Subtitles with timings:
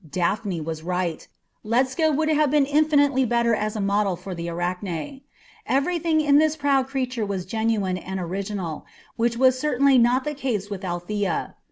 [0.09, 1.27] Daphne was right.
[1.63, 5.21] Ledscha would have been infinitely better as a model for the Arachne.
[5.67, 8.83] Everything in this proud creature was genuine and original,
[9.15, 11.55] which was certainly not the case with Althea.